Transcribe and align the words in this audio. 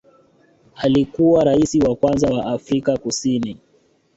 Alikuwa 0.75 1.43
rais 1.43 1.75
wa 1.75 1.95
kwanza 1.95 2.27
wa 2.29 2.45
Afrika 2.45 2.97
Kusini 2.97 3.57